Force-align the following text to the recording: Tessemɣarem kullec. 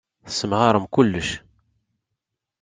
Tessemɣarem 0.25 0.85
kullec. 0.93 1.29